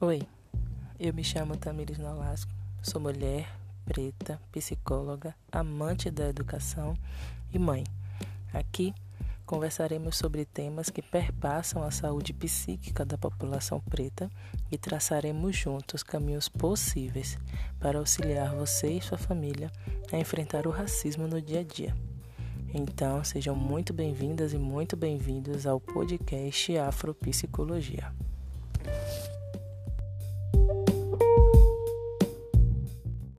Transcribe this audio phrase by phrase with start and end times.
[0.00, 0.22] Oi,
[1.00, 3.52] eu me chamo Tamires Nolasco, sou mulher,
[3.84, 6.94] preta, psicóloga, amante da educação
[7.52, 7.82] e mãe.
[8.54, 8.94] Aqui
[9.44, 14.30] conversaremos sobre temas que perpassam a saúde psíquica da população preta
[14.70, 17.36] e traçaremos juntos caminhos possíveis
[17.80, 19.68] para auxiliar você e sua família
[20.12, 21.92] a enfrentar o racismo no dia a dia.
[22.72, 28.14] Então, sejam muito bem-vindas e muito bem-vindos ao podcast Afropsicologia.